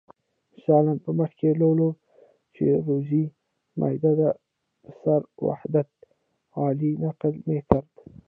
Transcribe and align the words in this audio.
مثلاً 0.57 0.83
په 1.03 1.09
مخ 1.17 1.31
کې 1.39 1.49
لولو 1.61 1.89
چې 2.55 2.65
روزي 2.87 3.23
میاداد 3.79 4.19
پسر 4.83 5.19
وحدت 5.47 5.89
علي 6.61 6.91
نقل 7.03 7.33
میکرد. 7.47 7.89